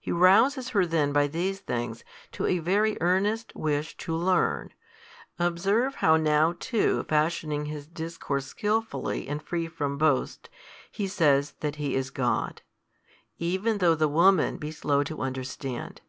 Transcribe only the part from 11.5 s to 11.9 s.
that